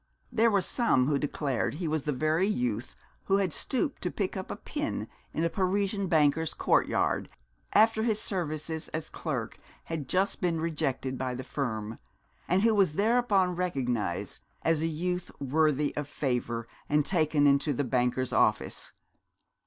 [0.31, 4.49] There were some who declared he was the very youth who stooped to pick up
[4.49, 7.29] a pin in a Parisian banker's courtyard,
[7.73, 11.99] after his services as clerk had just been rejected by the firm,
[12.47, 17.83] and who was thereupon recognised as a youth worthy of favour and taken into the
[17.83, 18.93] banker's office.